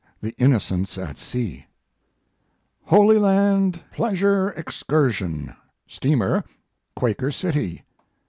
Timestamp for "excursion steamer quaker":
4.57-7.29